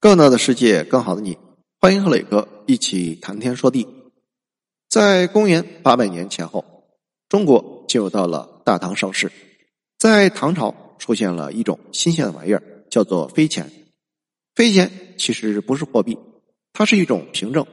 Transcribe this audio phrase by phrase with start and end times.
[0.00, 1.36] 更大的世界，更好的你，
[1.80, 3.84] 欢迎和磊哥一起谈天说地。
[4.88, 6.64] 在公元八百年前后，
[7.28, 9.32] 中国进入到了大唐盛世。
[9.98, 13.68] 在唐朝出现了一种新鲜的玩意儿，叫做飞钱。
[14.54, 14.88] 飞钱
[15.18, 16.16] 其实不是货币，
[16.72, 17.66] 它是一种凭证，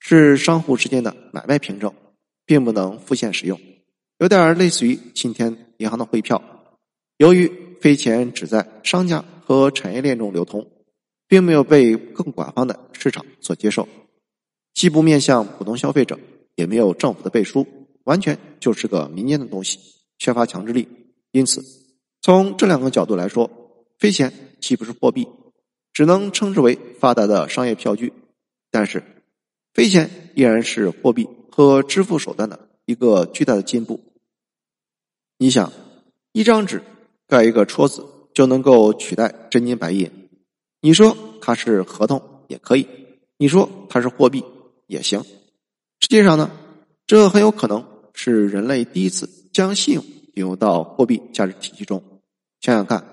[0.00, 1.94] 是商户之间的买卖凭证，
[2.44, 3.56] 并不能付现使用，
[4.18, 6.42] 有点类似于今天银行的汇票。
[7.18, 7.48] 由于
[7.80, 10.68] 飞钱只在商家和产业链中流通。
[11.28, 13.86] 并没有被更广泛的市场所接受，
[14.74, 16.18] 既不面向普通消费者，
[16.54, 17.66] 也没有政府的背书，
[18.04, 19.78] 完全就是个民间的东西，
[20.18, 20.88] 缺乏强制力。
[21.30, 21.62] 因此，
[22.22, 23.50] 从这两个角度来说，
[23.98, 25.28] 飞钱既不是货币，
[25.92, 28.12] 只能称之为发达的商业票据。
[28.70, 29.02] 但是，
[29.74, 34.00] 飞钱依然是货币和支付手段的一个巨大的进步。
[35.36, 35.70] 你想，
[36.32, 36.82] 一张纸
[37.26, 40.10] 盖一个戳子就能够取代真金白银。
[40.88, 42.88] 你说它是合同也可以，
[43.36, 44.42] 你说它是货币
[44.86, 45.22] 也行。
[46.00, 46.50] 实际上呢，
[47.06, 50.02] 这很有可能是人类第一次将信用
[50.36, 52.02] 引入到货币价值体系中。
[52.62, 53.04] 想想看，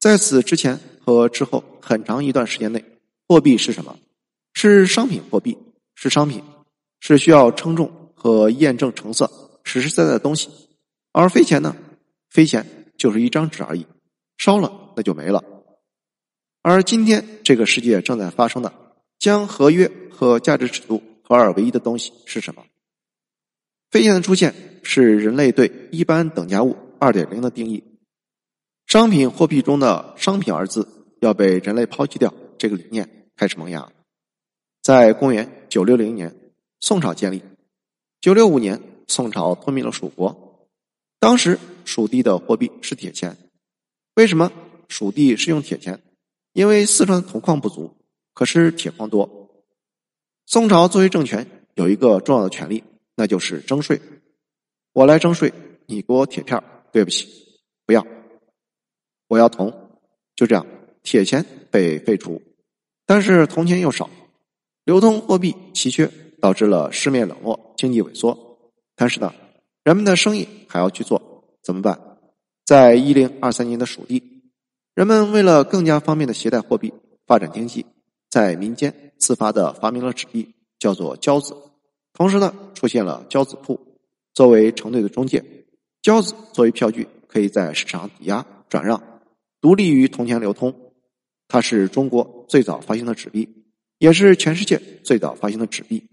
[0.00, 2.82] 在此之前和之后很长一段时间内，
[3.26, 3.94] 货币是什么？
[4.54, 5.58] 是商品货币，
[5.96, 6.42] 是商品，
[7.00, 9.30] 是需要称重和验证成色、
[9.64, 10.48] 实实在在的东西。
[11.12, 11.76] 而飞钱呢？
[12.30, 13.84] 飞钱就是一张纸而已，
[14.38, 15.44] 烧了那就没了。
[16.70, 18.70] 而今天这个世界正在发生的，
[19.18, 22.62] 将合约和价值尺度合二为一的东西是什么？
[23.90, 27.82] 飞钱的出现是人类对一般等价物二点零的定义。
[28.86, 30.86] 商品货币中的“商品”二字
[31.20, 33.90] 要被人类抛弃掉，这个理念开始萌芽。
[34.82, 36.34] 在公元九六零年，
[36.80, 37.38] 宋朝建立；
[38.20, 40.68] 九六五年，宋朝吞并了蜀国。
[41.18, 43.36] 当时蜀地的货币是铁钱。
[44.16, 44.52] 为什么
[44.88, 45.98] 蜀地是用铁钱？
[46.52, 47.96] 因为四川铜矿不足，
[48.34, 49.50] 可是铁矿多。
[50.46, 52.82] 宋朝作为政权，有一个重要的权利，
[53.14, 54.00] 那就是征税。
[54.92, 55.52] 我来征税，
[55.86, 57.28] 你给我铁片对不起，
[57.84, 58.04] 不要。
[59.28, 59.90] 我要铜，
[60.34, 60.66] 就这样，
[61.02, 62.40] 铁钱被废除，
[63.04, 64.08] 但是铜钱又少，
[64.84, 68.58] 流通货币稀缺，导致了市面冷落，经济萎缩。
[68.96, 69.32] 但是呢，
[69.84, 72.18] 人们的生意还要去做，怎么办？
[72.64, 74.37] 在一零二三年的蜀地。
[74.98, 76.92] 人们为了更加方便的携带货币、
[77.24, 77.86] 发展经济，
[78.28, 81.56] 在民间自发的发明了纸币，叫做交子。
[82.12, 83.78] 同时呢，出现了交子铺，
[84.34, 85.44] 作为承兑的中介。
[86.02, 89.00] 交子作为票据，可以在市场抵押转让，
[89.60, 90.74] 独立于铜钱流通。
[91.46, 93.48] 它是中国最早发行的纸币，
[93.98, 96.10] 也是全世界最早发行的纸币。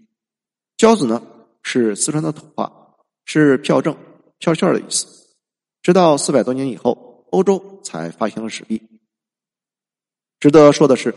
[0.76, 1.20] 交子呢，
[1.64, 3.96] 是四川的土话，是票证、
[4.38, 5.08] 票券的意思。
[5.82, 7.05] 直到四百多年以后。
[7.30, 8.82] 欧洲才发行了纸币。
[10.38, 11.14] 值得说的是，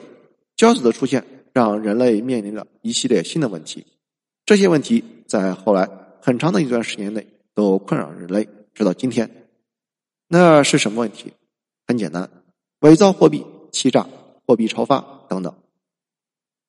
[0.56, 3.86] 交子的出现让人类面临了一系列新的问题。
[4.46, 5.90] 这些问题在后来
[6.22, 9.48] 很长的一段时间内都困扰人类，直到今天。
[10.28, 11.34] 那是什么问题？
[11.86, 12.30] 很简单：
[12.80, 14.08] 伪造货币、欺诈、
[14.46, 15.54] 货币超发等等。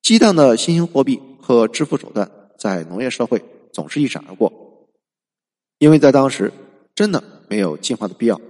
[0.01, 4.51] 激荡的新型货币和支付手段在农业社会总是一闪而过，
[5.77, 6.51] 因为在当时
[6.93, 8.41] 真的没有进化的必要。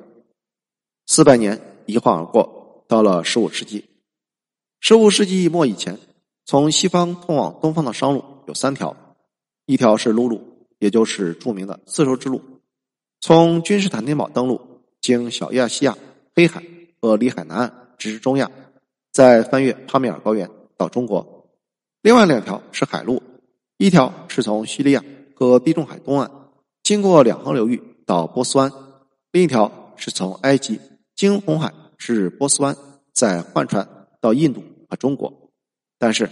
[1.13, 3.83] 四百年一晃而过，到了十五世纪。
[4.79, 5.99] 十五世纪末以前，
[6.45, 8.95] 从西方通往东方的商路有三条：
[9.65, 10.41] 一条是陆路，
[10.79, 12.41] 也就是著名的丝绸之路，
[13.19, 14.61] 从君士坦丁堡登陆，
[15.01, 15.97] 经小亚细亚、
[16.33, 16.63] 黑海
[17.01, 18.49] 和里海南岸直至中亚，
[19.11, 21.21] 再翻越帕米尔高原到中国；
[22.03, 23.21] 另外两条是海路，
[23.75, 25.03] 一条是从叙利亚
[25.35, 26.31] 和地中海东岸，
[26.83, 28.69] 经过两河流域到波斯湾；
[29.33, 30.79] 另一条是从埃及。
[31.21, 32.75] 经红海至波斯湾，
[33.13, 33.87] 再换船
[34.19, 35.51] 到印度和中国。
[35.99, 36.27] 但是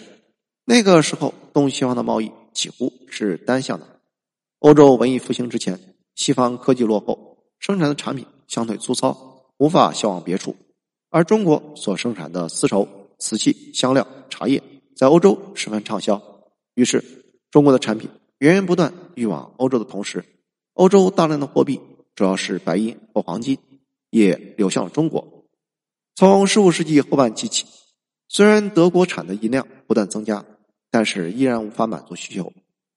[0.66, 3.86] 那个时候，东西方的贸易几乎是单向的。
[4.58, 5.80] 欧洲文艺复兴之前，
[6.16, 10.56] 西方科技落后，生产的产品相对粗糙，无法销往别处。
[11.12, 12.88] 而中国所生产的丝绸、
[13.20, 14.60] 瓷器、香料、茶叶，
[14.96, 16.19] 在欧洲十分畅销。
[16.74, 17.04] 于是，
[17.52, 18.10] 中国的产品
[18.40, 20.25] 源源不断运往欧洲的同时，
[20.74, 21.80] 欧洲大量的货币
[22.16, 23.56] 主要是白银或黄金。
[24.10, 25.46] 也流向了中国。
[26.16, 27.66] 从十五世纪后半期起，
[28.28, 30.46] 虽然德国产的银量不断增加，
[30.92, 32.52] 但是依然无法满足需求。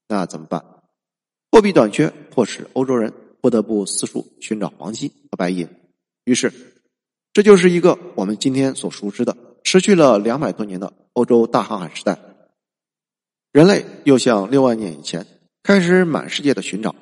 [0.09, 0.63] 那怎么办？
[1.51, 5.69] 货币短缺迫使欧洲人不得不四处寻找黄金和白银。
[6.25, 6.51] 于是，
[7.31, 12.19] 这就是一个我们今天所熟知的、持续了两百多年的欧洲大航海时代。
[13.51, 15.25] 人类又像六万年以前
[15.63, 16.93] 开始满世界的寻找。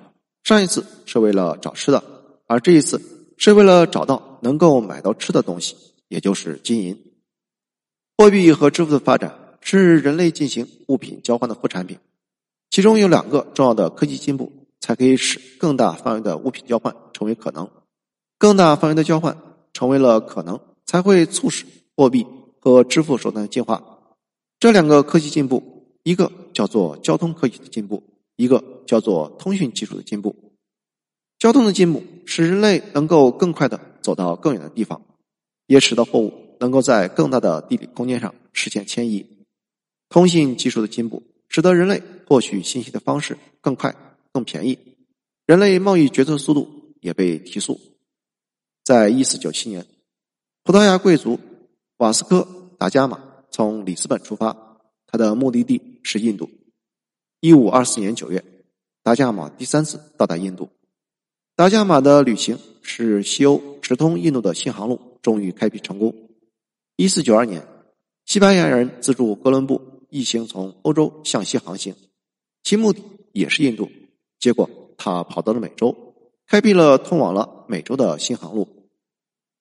[0.44, 2.04] 上一次是为了找吃的，
[2.46, 3.02] 而这一次。
[3.44, 5.76] 是为了找到能够买到吃的东西，
[6.10, 6.96] 也就是金银。
[8.16, 11.98] 货币和支付的发展是人类进行物品交换的副产品，
[12.70, 17.68] 其中有两个重要的科技进步，才可以使更大范围的物品交换成为可能。
[18.38, 19.36] 更大范围的交换
[19.74, 21.66] 成为了可能，才会促使
[21.96, 22.28] 货币
[22.60, 23.84] 和支付手段的进化。
[24.60, 28.04] 这两个科技进步，一个叫做交通科技的进步，
[28.36, 30.36] 一个叫做通讯技术的进步。
[31.42, 35.02] 交通的进步使人类能够更快的走到更远的地方，
[35.66, 39.26] 也使得货物能够在更大的地理空间上实现迁移。
[40.08, 43.96] 通信技术的进步使得人类获取信息的方式更快、
[44.32, 44.78] 更便宜，
[45.48, 47.82] 人类贸易决策速度也被提速。
[48.84, 49.88] 在一四九七年，
[50.64, 51.40] 葡萄牙贵族
[51.98, 52.48] 瓦斯科
[52.78, 54.56] 达伽马从里斯本出发，
[55.08, 56.48] 他的目的地是印度。
[57.40, 58.46] 一五二四年九月，
[59.02, 60.70] 达伽马第三次到达印度。
[61.62, 66.12] 达伽马的旅行使西欧直通印度的新航路终于开辟成功。
[66.96, 67.64] 一四九二年，
[68.26, 69.80] 西班牙人资助哥伦布
[70.10, 71.94] 一行从欧洲向西航行，
[72.64, 73.92] 其目的也是印度。
[74.40, 74.68] 结果
[74.98, 75.96] 他跑到了美洲，
[76.48, 78.68] 开辟了通往了美洲的新航路。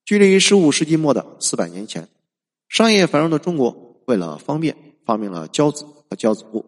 [0.06, 2.08] 距离十五世纪末的四百年前，
[2.70, 4.74] 商业繁荣的中国为了方便，
[5.04, 6.64] 发明了交子和交子布。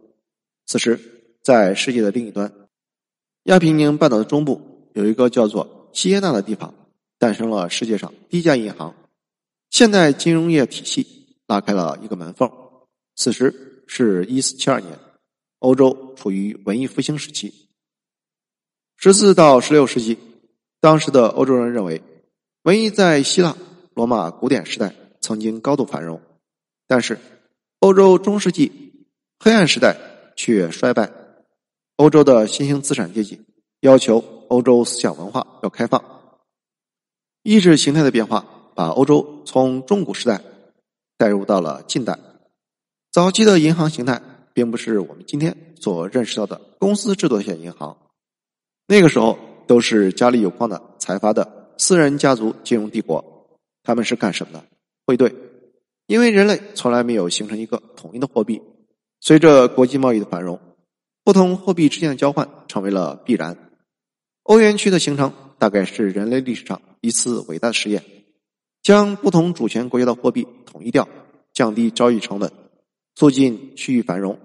[0.66, 1.00] 此时，
[1.42, 2.52] 在世界的另一端，
[3.44, 4.71] 亚平宁半岛的中部。
[4.94, 6.74] 有一个叫做锡耶纳的地方，
[7.18, 8.94] 诞生了世界上第一家银行，
[9.70, 12.50] 现代金融业体系拉开了一个门缝。
[13.16, 14.98] 此时是一四七二年，
[15.58, 17.52] 欧洲处于文艺复兴时期。
[18.96, 20.18] 十四到十六世纪，
[20.80, 22.02] 当时的欧洲人认为，
[22.62, 23.56] 文艺在希腊、
[23.94, 26.20] 罗马古典时代曾经高度繁荣，
[26.86, 27.18] 但是
[27.80, 28.70] 欧洲中世纪
[29.38, 29.96] 黑暗时代
[30.36, 31.10] 却衰败。
[31.96, 33.40] 欧洲的新兴资产阶级
[33.82, 34.24] 要求。
[34.52, 36.04] 欧洲思想文化要开放，
[37.42, 38.44] 意识形态的变化
[38.74, 40.42] 把欧洲从中古时代
[41.16, 42.18] 带入到了近代。
[43.10, 44.20] 早期的银行形态
[44.52, 47.96] 并不是我们今天所认识到的公司制度下银行，
[48.86, 53.24] 那个时候都是家里有矿的财阀的私人家族金融帝国。
[53.82, 54.62] 他们是干什么的？
[55.06, 55.34] 汇兑。
[56.08, 58.60] 因为人类从来没有形成一个统一的货币，
[59.20, 60.60] 随着国际贸易的繁荣，
[61.24, 63.56] 不同货币之间的交换成为了必然。
[64.44, 68.02] 欧元区的形成大概是人类历史上一次伟大的实验，
[68.82, 71.08] 将不同主权国家的货币统一掉，
[71.52, 72.50] 降低交易成本，
[73.14, 74.38] 促进区域繁荣。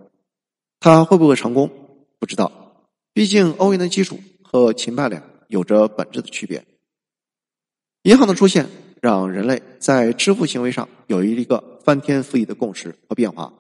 [0.79, 1.71] 它会不会成功？
[2.19, 2.85] 不知道。
[3.13, 6.63] 毕竟欧元的基础和秦半两有着本质的区别。
[8.03, 8.69] 银行的出现
[9.01, 13.51] 让人类在支付行为上有一个翻天覆地的共识和变化。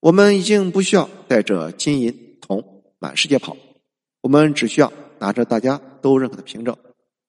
[0.00, 3.56] 我们已经不需要带着金银铜满世界跑，
[4.22, 4.92] 我们只需要。
[5.18, 6.76] 拿着大家都认可的凭证，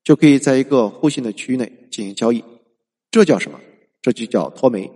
[0.03, 2.43] 就可以在一个互信的区域内进行交易。
[3.11, 3.59] 这叫什么？
[4.01, 4.91] 这就叫脱媒。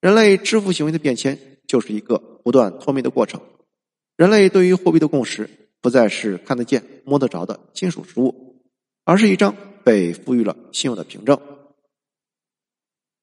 [0.00, 3.40] 人类支付行为的变迁就是一个不断脱媒的过程。
[4.16, 5.48] 人类对于货币的共识
[5.80, 8.62] 不再是看得见、摸得着的金属实物，
[9.04, 11.38] 而是一张被赋予了信用的凭证。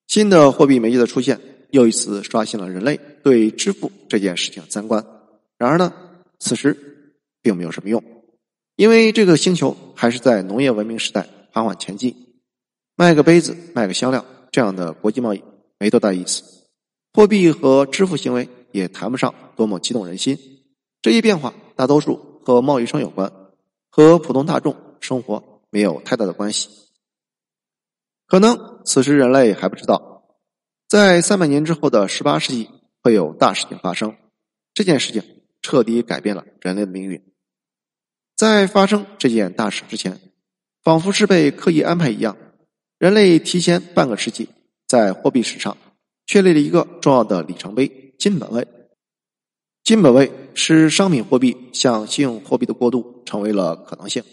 [0.07, 1.39] 新的货币媒介的出现，
[1.69, 5.05] 又一次刷新了人类对支付这件事情的三观。
[5.57, 5.93] 然而呢，
[6.39, 8.03] 此时并没有什么用。
[8.75, 12.15] 因为这个星球还是在农业文明时代缓缓前进，
[12.95, 15.43] 卖个杯子、卖个香料这样的国际贸易
[15.77, 16.43] 没多大意思，
[17.13, 20.37] 货币和支付行为也谈不上多么激动人心。
[21.01, 23.31] 这一变化大多数和贸易商有关，
[23.89, 26.69] 和普通大众生活没有太大的关系。
[28.27, 30.37] 可能此时人类还不知道，
[30.87, 32.69] 在三百年之后的十八世纪
[33.03, 34.15] 会有大事情发生，
[34.73, 35.23] 这件事情
[35.61, 37.21] 彻底改变了人类的命运。
[38.41, 40.19] 在发生这件大事之前，
[40.81, 42.35] 仿佛是被刻意安排一样，
[42.97, 44.49] 人类提前半个世纪
[44.87, 45.77] 在货币史上
[46.25, 48.67] 确立了一个重要的里程碑——金本位。
[49.83, 54.23] 金本位使商品货币向信用货币的过渡成为了可能性。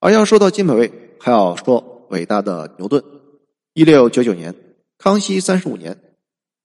[0.00, 3.02] 而要说到金本位，还要说伟大的牛顿。
[3.72, 4.54] 一六九九年，
[4.98, 5.98] 康熙三十五年，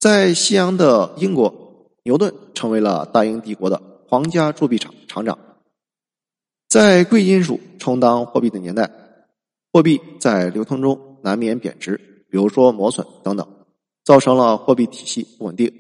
[0.02, 5.40] 在西洋的英国，牛顿成为了大英帝国的皇家铸币厂厂长。
[6.76, 8.92] 在贵金属充当货币的年代，
[9.72, 11.96] 货币在流通中难免贬值，
[12.30, 13.48] 比如说磨损等等，
[14.04, 15.72] 造成了货币体系不稳定。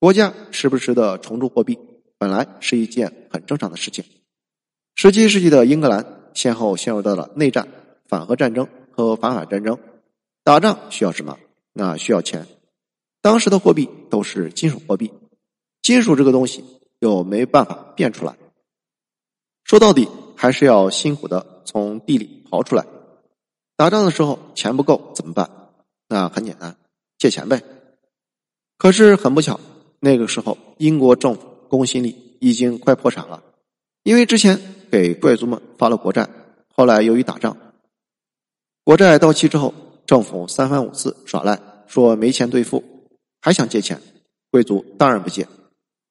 [0.00, 1.78] 国家时不时的重铸货币，
[2.18, 4.04] 本来是一件很正常的事情。
[4.96, 7.68] 十七世纪的英格兰先后陷入到了内战、
[8.08, 9.78] 反核战争和反法战争。
[10.42, 11.38] 打仗需要什么？
[11.72, 12.48] 那需要钱。
[13.20, 15.12] 当时的货币都是金属货币，
[15.82, 16.64] 金属这个东西
[16.98, 18.34] 又没办法变出来。
[19.62, 20.08] 说到底。
[20.42, 22.84] 还是要辛苦的从地里刨出来。
[23.76, 25.48] 打仗的时候钱不够怎么办？
[26.08, 26.74] 那很简单，
[27.16, 27.62] 借钱呗。
[28.76, 29.60] 可是很不巧，
[30.00, 33.40] 那个时候英国政府公信力已经快破产了，
[34.02, 36.28] 因为之前给贵族们发了国债，
[36.74, 37.56] 后来由于打仗，
[38.82, 39.72] 国债到期之后，
[40.06, 42.82] 政府三番五次耍赖，说没钱兑付，
[43.40, 44.02] 还想借钱，
[44.50, 45.46] 贵族当然不借。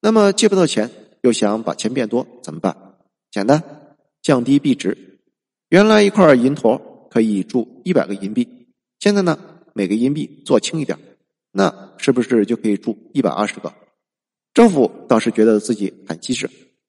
[0.00, 2.74] 那么借不到钱，又想把钱变多，怎么办？
[3.30, 3.62] 简单，
[4.22, 5.18] 降低币值。
[5.68, 8.68] 原来一块银坨可以铸一百个银币，
[9.00, 9.38] 现在呢，
[9.74, 10.98] 每个银币做轻一点。
[11.50, 13.72] 那是不是就可以铸一百二十个？
[14.54, 16.48] 政府倒是觉得自己很机智，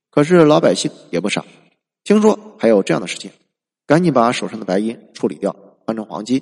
[0.10, 1.46] 可是老百姓也不傻，
[2.04, 3.32] 听说还有这样的事情，
[3.86, 6.42] 赶紧把手上的白银处理掉，换成黄金。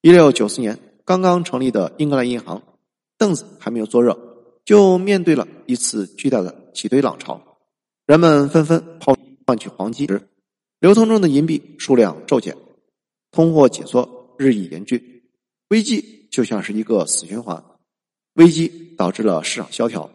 [0.00, 2.62] 一六九四年，刚刚成立的英格兰银行，
[3.16, 4.18] 凳子还没有坐热，
[4.64, 7.58] 就面对了一次巨大的挤兑浪潮，
[8.06, 10.28] 人们纷纷抛换取黄金时，
[10.80, 12.56] 流通中的银币数量骤减，
[13.30, 15.22] 通货紧缩日益严峻，
[15.68, 16.12] 危机。
[16.34, 17.64] 就像是一个死循环，
[18.32, 18.66] 危机
[18.98, 20.10] 导致了市场萧条，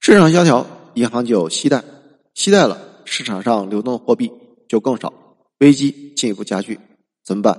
[0.00, 1.82] 市场萧条，银行就息贷，
[2.34, 4.30] 息贷了，市场上流动的货币
[4.68, 5.10] 就更少，
[5.60, 6.78] 危机进一步加剧，
[7.24, 7.58] 怎么办？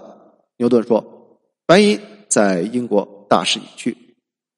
[0.57, 1.99] 牛顿说：“白银
[2.29, 3.97] 在英国大势已去，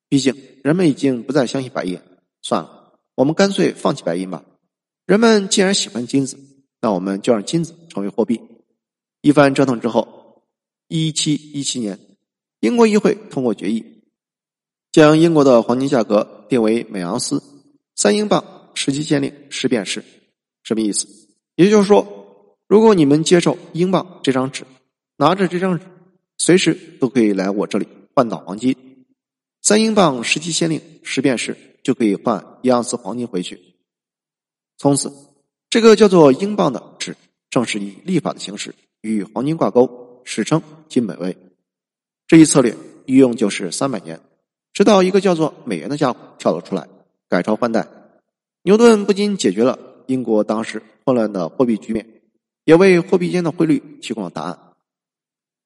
[0.09, 1.97] 毕竟人们已经不再相信白银，
[2.41, 4.43] 算了，我们干脆放弃白银吧。
[5.05, 6.37] 人们既然喜欢金子，
[6.81, 8.41] 那我们就让金子成为货币。”
[9.21, 10.43] 一番折腾之后，
[10.87, 11.99] 一七一七年。
[12.61, 13.85] 英国议会通过决议，
[14.91, 17.43] 将英国的黄金价格定为每盎司
[17.95, 20.03] 三英镑十七先令十便士。
[20.63, 21.07] 什么意思？
[21.55, 24.65] 也就是说，如果你们接受英镑这张纸，
[25.17, 25.85] 拿着这张纸，
[26.39, 28.75] 随时都可以来我这里换到黄金。
[29.61, 33.74] 三英镑十七先令十便士就可以换一盎司黄金回去。
[34.77, 35.11] 从此，
[35.69, 37.15] 这个叫做英镑的纸，
[37.49, 41.37] 正是以立法的形式与黄金挂钩，史称金本位。
[42.27, 44.19] 这一策略一用就是三百年，
[44.73, 46.87] 直到一个叫做美元的家伙跳了出来，
[47.29, 47.87] 改朝换代。
[48.63, 49.77] 牛顿不仅解决了
[50.07, 52.21] 英国当时混乱的货币局面，
[52.65, 54.59] 也为货币间的汇率提供了答案。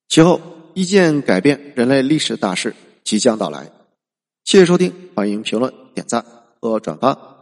[0.07, 0.41] 其后，
[0.73, 3.71] 一件改变人类历史的大事即将到来。
[4.43, 6.25] 谢谢收听，欢迎评论、点赞
[6.59, 7.38] 和转发。